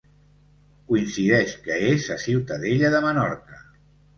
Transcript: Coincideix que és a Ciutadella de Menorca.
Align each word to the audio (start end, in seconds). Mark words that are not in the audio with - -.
Coincideix 0.91 1.53
que 1.67 1.77
és 1.91 2.09
a 2.15 2.19
Ciutadella 2.27 2.93
de 2.97 3.07
Menorca. 3.07 3.63